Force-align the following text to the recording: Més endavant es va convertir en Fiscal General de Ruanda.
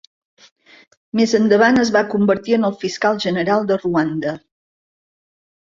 Més 1.19 1.35
endavant 1.39 1.77
es 1.83 1.91
va 1.97 2.03
convertir 2.15 2.57
en 2.59 2.65
Fiscal 2.85 3.21
General 3.27 3.71
de 3.73 3.81
Ruanda. 3.85 4.35